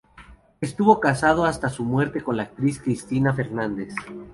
[0.61, 3.93] Estuvo casado hasta su muerte con la actriz Cristina Fernández.